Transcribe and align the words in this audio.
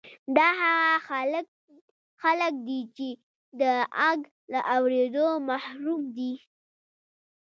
دا 0.37 0.47
هغه 0.63 1.39
خلک 2.21 2.53
دي 2.67 2.79
چې 2.95 3.09
د 3.59 3.61
غږ 3.97 4.19
له 4.51 4.59
اورېدو 4.75 5.27
محروم 5.49 6.01
دي 6.17 6.33